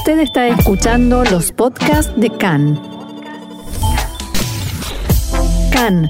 [0.00, 2.80] Usted está escuchando los podcasts de CAN.
[5.70, 6.08] CAN,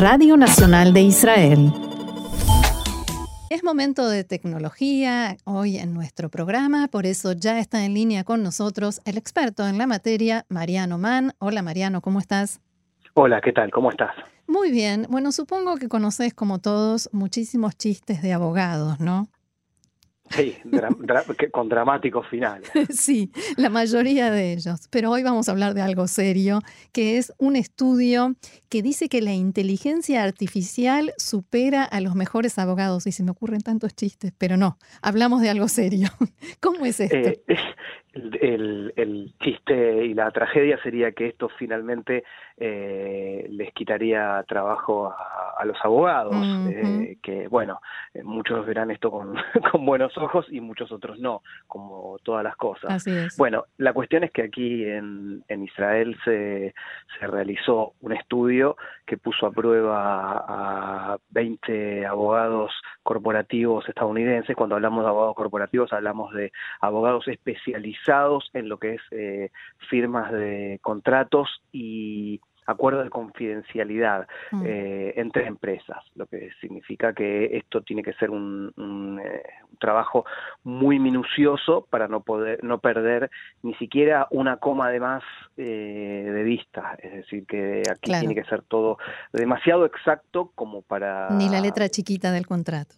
[0.00, 1.72] Radio Nacional de Israel.
[3.50, 8.42] Es momento de tecnología hoy en nuestro programa, por eso ya está en línea con
[8.42, 11.34] nosotros el experto en la materia, Mariano Mann.
[11.38, 12.60] Hola Mariano, ¿cómo estás?
[13.14, 13.70] Hola, ¿qué tal?
[13.70, 14.10] ¿Cómo estás?
[14.48, 15.06] Muy bien.
[15.08, 19.28] Bueno, supongo que conoces, como todos, muchísimos chistes de abogados, ¿no?
[20.34, 20.56] Sí,
[21.50, 22.70] con dramáticos finales.
[22.90, 24.88] Sí, la mayoría de ellos.
[24.90, 26.60] Pero hoy vamos a hablar de algo serio,
[26.92, 28.34] que es un estudio
[28.68, 33.06] que dice que la inteligencia artificial supera a los mejores abogados.
[33.06, 36.08] Y se me ocurren tantos chistes, pero no, hablamos de algo serio.
[36.60, 37.16] ¿Cómo es esto?
[37.16, 37.42] Eh,
[38.12, 42.24] el, chiste y la tragedia sería que esto finalmente
[42.56, 46.34] eh, les quitaría trabajo a, los abogados,
[46.70, 47.80] eh, que bueno,
[48.14, 49.34] eh, muchos verán esto con,
[49.70, 53.04] con, buenos ojos y muchos otros no, como todas las cosas.
[53.38, 56.74] Bueno, la cuestión es que aquí en, en Israel se,
[57.18, 62.72] se realizó un estudio que puso a prueba a 20 abogados
[63.04, 64.56] corporativos estadounidenses.
[64.56, 68.01] Cuando hablamos de abogados corporativos hablamos de abogados especializados
[68.52, 69.50] en lo que es eh,
[69.90, 74.62] firmas de contratos y acuerdos de confidencialidad mm.
[74.64, 79.42] eh, entre empresas, lo que significa que esto tiene que ser un, eh,
[79.80, 80.24] trabajo
[80.62, 83.30] muy minucioso para no poder no perder
[83.62, 85.22] ni siquiera una coma de más
[85.56, 88.96] de vista, es decir que aquí tiene que ser todo
[89.32, 92.94] demasiado exacto como para ni la letra chiquita del contrato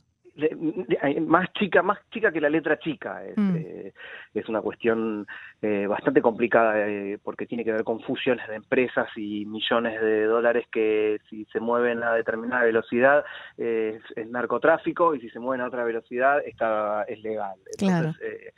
[1.27, 3.25] más chica más chica que la letra chica.
[3.25, 3.57] Es, mm.
[3.57, 3.93] eh,
[4.35, 5.27] es una cuestión
[5.63, 10.25] eh, bastante complicada eh, porque tiene que ver con fusiones de empresas y millones de
[10.25, 13.25] dólares que si se mueven a determinada velocidad
[13.57, 17.57] es, narcotráfico y si se mueven a otra velocidad está es legal.
[17.79, 18.53] Entonces,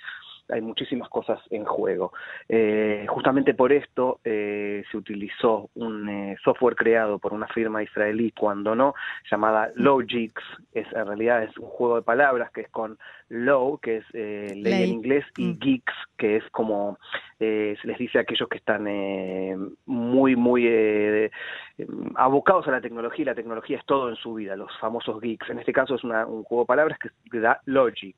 [0.48, 2.12] hay muchísimas cosas en juego.
[2.48, 8.32] Eh, justamente por esto eh, se utilizó un eh, software creado por una firma israelí,
[8.32, 8.94] cuando no,
[9.30, 10.42] llamada Logix.
[10.72, 12.98] Es, en realidad es un juego de palabras que es con
[13.28, 15.58] low, que es ley, en inglés, y mm.
[15.58, 16.98] geeks, que es como
[17.38, 18.84] se les dice a aquellos que están
[19.84, 21.30] muy, muy
[22.14, 25.50] abocados a la tecnología, la tecnología es todo en su vida, los famosos geeks.
[25.50, 28.16] En este caso es un juego de palabras que da Logix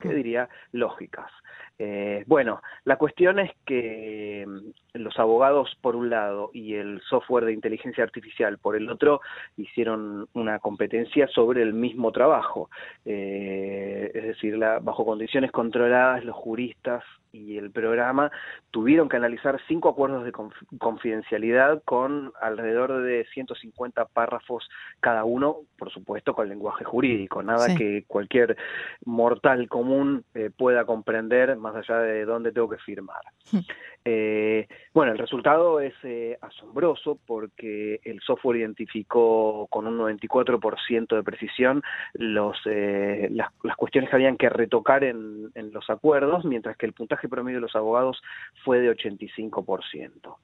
[0.00, 1.30] que diría lógicas.
[1.78, 7.44] Eh, bueno, la cuestión es que mm, los abogados por un lado y el software
[7.44, 9.20] de inteligencia artificial por el otro
[9.56, 12.68] hicieron una competencia sobre el mismo trabajo.
[13.04, 18.30] Eh, es decir, bajo condiciones controladas, los juristas y el programa
[18.70, 20.32] tuvieron que analizar cinco acuerdos de
[20.78, 24.68] confidencialidad con alrededor de 150 párrafos
[25.00, 28.56] cada uno, por supuesto con lenguaje jurídico, nada que cualquier
[29.04, 33.22] mortal común eh, pueda comprender más allá de dónde tengo que firmar.
[33.50, 33.58] Hmm.
[34.04, 41.22] Eh, bueno, el resultado es eh, asombroso porque el software identificó con un 94% de
[41.22, 41.82] precisión
[42.14, 47.28] los, las, cuestiones que habían que retocar en, en los acuerdos, mientras que el puntaje
[47.28, 48.22] promedio de los abogados
[48.64, 50.36] fue de 85%.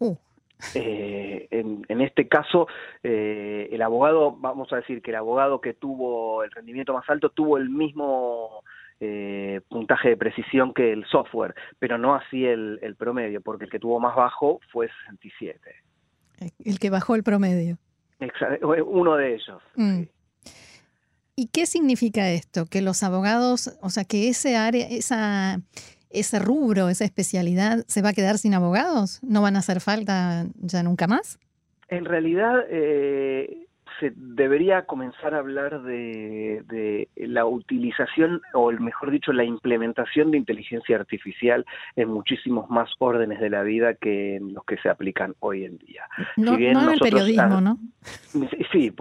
[0.00, 0.16] Uh.
[0.74, 2.66] Eh, en, este caso,
[3.02, 7.30] eh, el abogado, vamos a decir que el abogado que tuvo el rendimiento más alto
[7.30, 8.64] tuvo el mismo
[9.00, 13.78] eh, puntaje de precisión que el software, pero no así el, promedio, porque el que
[13.78, 15.60] tuvo más bajo fue 67.
[16.64, 17.78] El que bajó el promedio.
[18.86, 19.62] uno de ellos.
[19.76, 20.02] Mm.
[21.36, 22.66] ¿Y qué significa esto?
[22.66, 25.60] Que los abogados, o sea, que ese área, esa,
[26.10, 29.20] ese rubro, esa especialidad, ¿se va a quedar sin abogados?
[29.22, 31.38] ¿No van a hacer falta ya nunca más?
[31.86, 33.67] En realidad, eh,
[34.00, 40.96] se debería comenzar a hablar de, la utilización, o mejor dicho, la implementación de inteligencia
[40.96, 41.64] artificial
[41.96, 45.78] en muchísimos más órdenes de la vida que en los que se aplican hoy en
[45.78, 46.04] día.
[46.36, 47.78] No, en el periodismo, ¿no?
[48.72, 48.92] Sí,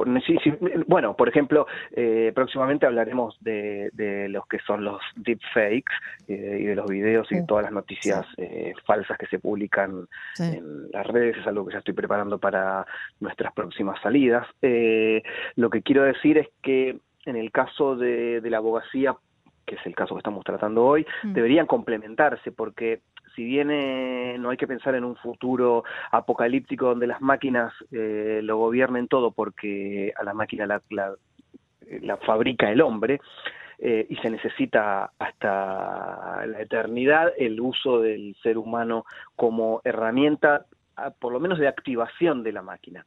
[0.88, 3.92] bueno, por ejemplo, eh, próximamente hablaremos de,
[4.30, 5.94] los que son los deepfakes
[6.28, 10.08] eh, y de los videos y todas las noticias eh, falsas que se publican
[10.40, 12.86] en las redes, es algo que ya estoy preparando para
[13.20, 14.48] nuestras próximas salidas.
[14.62, 15.24] Eh, eh,
[15.56, 19.16] lo que quiero decir es que en el caso de, la abogacía,
[19.66, 21.34] que es el caso que estamos tratando hoy, mm.
[21.34, 23.02] deberían complementarse porque
[23.36, 28.42] si bien eh, no hay que pensar en un futuro apocalíptico donde las máquinas eh,
[28.44, 33.20] lo gobiernen todo porque a la máquina la, la, fabrica el hombre,
[33.80, 40.66] y se necesita hasta la eternidad el uso del ser humano como herramienta,
[41.20, 43.06] por lo menos de activación de la máquina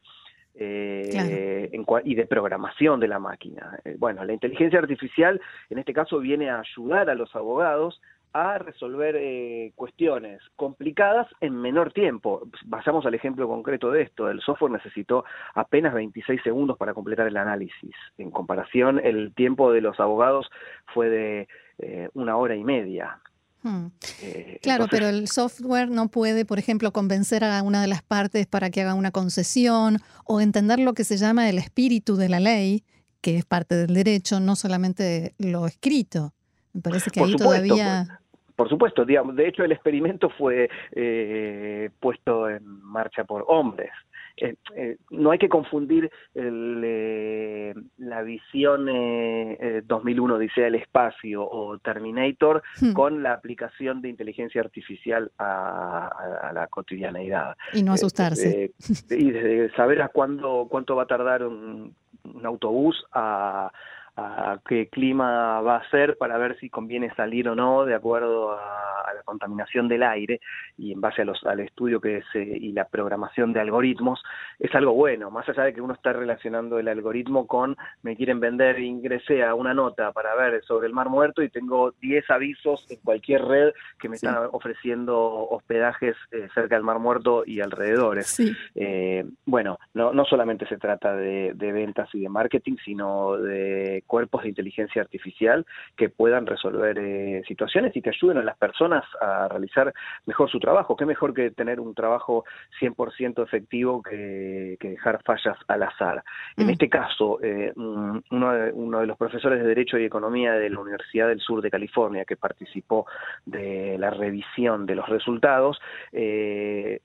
[0.53, 1.71] eh,
[2.03, 3.79] y de programación de la máquina.
[3.85, 5.39] Eh, bueno, la inteligencia artificial
[5.69, 8.01] en este caso viene a ayudar a los abogados
[8.33, 12.47] a resolver eh, cuestiones complicadas en menor tiempo.
[12.69, 14.29] Pasamos al ejemplo concreto de esto.
[14.29, 17.95] El software necesitó apenas 26 segundos para completar el análisis.
[18.17, 20.49] En comparación, el tiempo de los abogados
[20.93, 21.47] fue de
[21.79, 23.19] eh, una hora y media.
[23.63, 23.87] Hmm.
[24.23, 28.47] Eh, claro, pero el software no puede, por ejemplo, convencer a una de las partes
[28.47, 32.39] para que haga una concesión o entender lo que se llama el espíritu de la
[32.39, 32.83] ley,
[33.21, 36.33] que es parte del derecho, no solamente lo escrito.
[36.73, 38.19] Me parece que ahí todavía...
[38.55, 43.89] Por, supuesto, digamos, de hecho el experimento fue eh, puesto en marcha por hombres.
[44.37, 52.61] Eh, eh, no hay que confundir el, la visión 2001 Odisea del Espacio o Terminator
[52.79, 52.93] hmm.
[52.93, 57.55] con la aplicación de inteligencia artificial a, la cotidianeidad.
[57.73, 58.73] Y no asustarse.
[59.09, 61.95] y de saber a cuándo, cuánto va a tardar un
[62.43, 63.71] autobús a
[64.15, 68.51] a qué clima va a ser para ver si conviene salir o no de acuerdo
[68.51, 70.39] a, la contaminación del aire
[70.77, 74.23] y en base a los, al estudio que se, y la programación de algoritmos
[74.59, 78.39] es algo bueno, más allá de que uno está relacionando el algoritmo con me quieren
[78.39, 82.85] vender, ingresé a una nota para ver sobre el mar muerto y tengo 10 avisos
[82.89, 88.39] en cualquier red que me están ofreciendo hospedajes eh, cerca del mar muerto y alrededores.
[88.75, 94.00] Eh, bueno, no, no solamente se trata de, de ventas y de marketing, sino de
[94.05, 95.65] cuerpos de inteligencia artificial
[95.95, 99.93] que puedan resolver eh, situaciones y que ayuden a las personas a realizar
[100.25, 100.95] mejor su trabajo.
[100.95, 102.45] Qué mejor que tener un trabajo
[102.79, 106.23] 100% efectivo que, dejar fallas al azar.
[106.57, 106.69] En mm.
[106.71, 110.79] este caso, eh, uno, de, uno de los profesores de Derecho y Economía de la
[110.79, 113.05] Universidad del Sur de California que participó
[113.45, 115.79] de la revisión de los resultados,
[116.11, 117.01] eh,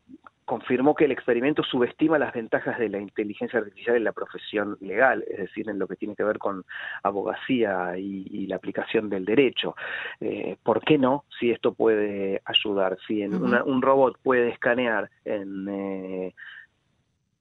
[0.47, 5.25] confirmó que el experimento subestima las ventajas de la inteligencia artificial en la profesión legal,
[5.29, 6.65] es decir, en lo que tiene que ver con
[7.03, 9.75] abogacía y, la aplicación del derecho.
[10.21, 11.25] Eh, ¿Por qué no?
[11.41, 15.69] Si esto puede ayudar, si en un robot puede escanear en...
[15.69, 16.35] Eh,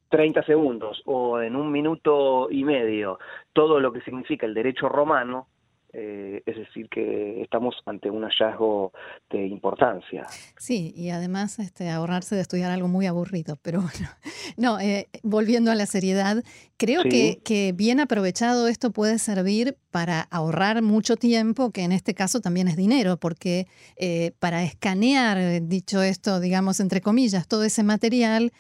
[0.08, 3.20] 30 segundos o en un minuto y medio
[3.54, 5.48] todo lo que significa el derecho romano,
[5.98, 8.92] eh, es decir, que estamos ante un hallazgo
[9.30, 10.26] de importancia.
[10.58, 14.10] Sí, y además este, ahorrarse de estudiar algo muy aburrido, pero bueno,
[14.58, 16.44] no, eh, volviendo a la seriedad,
[16.76, 22.14] creo que, que, bien aprovechado esto puede servir para ahorrar mucho tiempo, que en este
[22.14, 27.84] caso también es dinero, porque eh, para escanear, dicho esto, digamos, entre comillas, todo ese
[27.84, 28.52] material,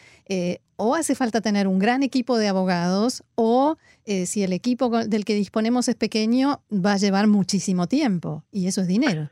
[0.77, 5.25] o hace falta tener un gran equipo de abogados o eh, si el equipo del
[5.25, 9.29] que disponemos es pequeño, va a llevar muchísimo tiempo y eso es dinero.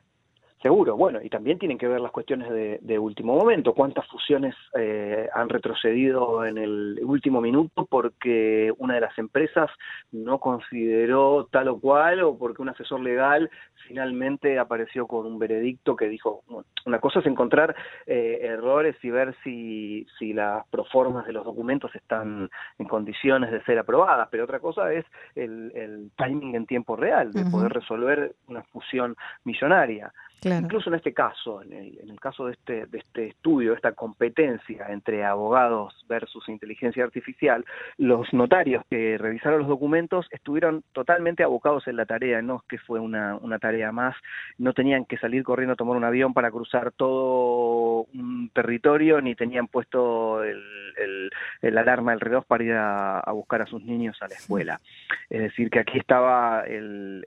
[0.64, 5.28] Seguro, bueno, y también tienen que ver las cuestiones de, último momento, cuántas fusiones eh,
[5.36, 9.70] han retrocedido en el último minuto porque una de las empresas
[10.14, 13.50] no consideró tal o cual o porque un asesor legal
[13.90, 16.44] finalmente apareció con un veredicto que dijo,
[16.86, 17.76] una cosa es encontrar
[18.06, 22.50] eh, errores y ver si, si las proformas de los documentos están
[22.80, 25.06] en condiciones de ser aprobadas, pero otra cosa es
[25.36, 30.14] el, timing en tiempo real, de poder resolver una fusión millonaria.
[30.46, 35.24] Incluso en este caso, en el, caso de este, de este estudio, esta competencia entre
[35.24, 37.66] abogados versus inteligencia artificial,
[37.98, 42.78] los notarios que revisaron los documentos estuvieron totalmente abocados en la tarea, no es que
[42.78, 44.16] fue una, una tarea más,
[44.58, 49.36] no tenían que salir corriendo a tomar un avión para cruzar todo un territorio, ni
[49.36, 50.62] tenían puesto el,
[51.62, 54.82] el, alarma del reloj para ir a, buscar a sus niños a la escuela.
[55.30, 57.26] Es decir, que aquí estaba el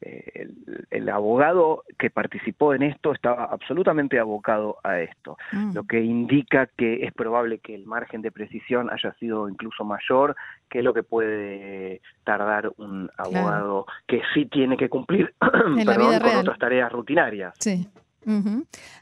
[0.00, 5.72] el, abogado que participó en esto estaba absolutamente abocado a esto, mm.
[5.74, 10.36] lo que indica que es probable que el margen de precisión haya sido incluso mayor
[10.68, 16.90] que lo que puede tardar un abogado que sí tiene que cumplir con otras tareas
[16.92, 17.54] rutinarias.
[17.60, 17.88] Sí.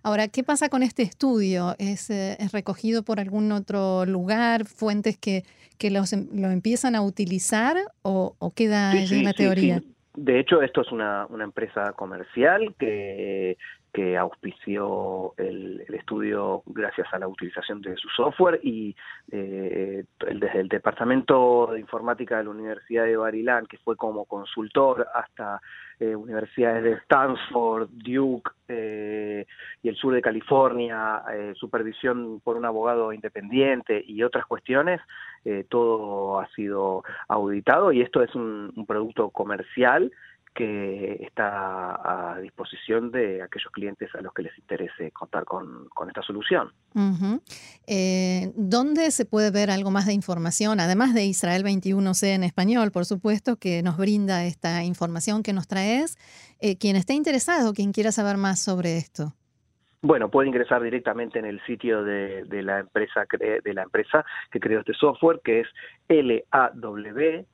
[0.02, 1.74] Ahora, ¿qué pasa con este estudio?
[1.78, 5.44] ¿Es, eh, recogido por algún otro lugar, fuentes que,
[5.78, 9.82] que los, em, lo empiezan a utilizar o, queda en la teoría?
[10.14, 13.56] De hecho, esto es una, una empresa comercial que,
[13.94, 18.94] que auspició el, estudio gracias a la utilización de su software y
[19.30, 25.06] eh, desde el Departamento de Informática de la Universidad de Barilán, que fue como consultor
[25.14, 25.60] hasta
[26.00, 29.46] eh, universidades de Stanford, Duke eh,
[29.80, 35.00] y el sur de California, eh, supervisión por un abogado independiente y otras cuestiones,
[35.68, 40.10] todo ha sido auditado y esto es un, producto comercial
[40.54, 46.22] que está a disposición de aquellos clientes a los que les interese contar con, esta
[46.22, 46.72] solución.
[47.86, 52.92] Eh, ¿Dónde se puede ver algo más de información, además de Israel 21C en español,
[52.92, 56.16] por supuesto, que nos brinda esta información que nos traes?
[56.60, 59.34] Eh, quien esté interesado, quien quiera saber más sobre esto.
[60.02, 64.80] Bueno, puede ingresar directamente en el sitio de, la empresa de la empresa que creó
[64.80, 65.68] este software, que es
[66.08, 67.44] lawgeex.com,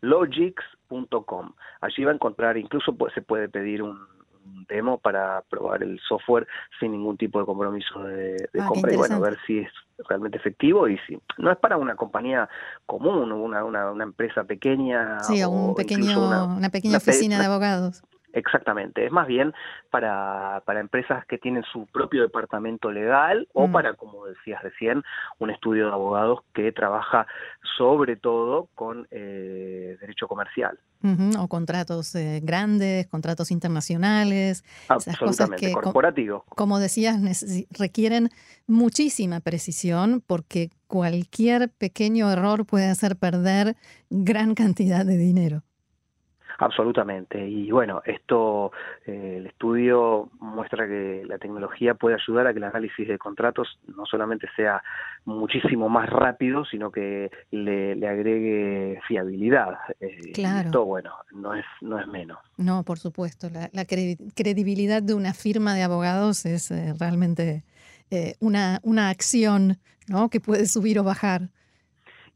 [0.00, 1.52] logics.com.
[1.80, 3.98] Allí va a encontrar, incluso se puede pedir un,
[4.68, 6.46] demo para probar el software
[6.78, 9.70] sin ningún tipo de compromiso de, ah, compra y bueno, ver si es
[10.08, 12.48] realmente efectivo y si no es para una compañía
[12.84, 15.20] común, una, una, una empresa pequeña.
[15.20, 18.02] Sí, o un pequeño, una, pequeña oficina de abogados.
[18.36, 19.54] Exactamente, es más bien
[19.88, 23.72] para, para empresas que tienen su propio departamento legal o mm.
[23.72, 25.02] para, como decías recién,
[25.38, 27.26] un estudio de abogados que trabaja
[27.78, 30.78] sobre todo con eh, derecho comercial.
[31.38, 36.42] O contratos eh, grandes, contratos internacionales, esas cosas que, corporativos.
[36.48, 37.16] Como decías,
[37.70, 38.28] requieren
[38.66, 43.76] muchísima precisión porque cualquier pequeño error puede hacer perder
[44.10, 45.62] gran cantidad de dinero.
[46.58, 47.46] Absolutamente.
[47.46, 48.72] Y bueno, esto,
[49.06, 53.78] eh, el estudio muestra que la tecnología puede ayudar a que el análisis de contratos
[53.94, 54.82] no solamente sea
[55.24, 59.78] muchísimo más rápido, sino que le, agregue fiabilidad.
[60.00, 60.66] Eh, claro.
[60.66, 62.38] Esto, bueno, no es, no es menos.
[62.56, 63.48] No, por supuesto.
[63.50, 67.64] La, credibilidad de una firma de abogados es eh, realmente
[68.40, 70.30] una, una acción ¿no?
[70.30, 71.50] que puede subir o bajar.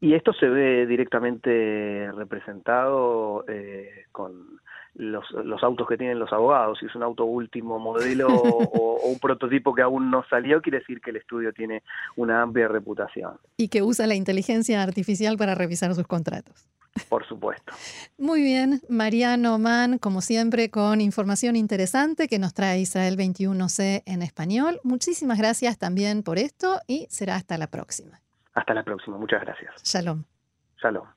[0.01, 4.59] Y esto se ve directamente representado eh, con
[4.95, 6.79] los, los, autos que tienen los abogados.
[6.79, 11.01] Si es un auto último modelo o, un prototipo que aún no salió, quiere decir
[11.01, 11.83] que el estudio tiene
[12.15, 13.37] una amplia reputación.
[13.57, 16.67] Y que usa la inteligencia artificial para revisar sus contratos.
[17.07, 17.71] Por supuesto.
[18.17, 24.23] Muy bien, Mariano Man, como siempre, con información interesante que nos trae Israel 21C en
[24.23, 24.79] español.
[24.83, 28.19] Muchísimas gracias también por esto y será hasta la próxima.
[28.53, 29.17] Hasta la próxima.
[29.17, 29.73] Muchas gracias.
[29.83, 30.23] Shalom.
[30.81, 31.07] Shalom.